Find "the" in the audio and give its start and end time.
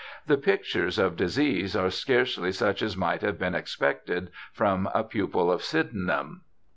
0.25-0.35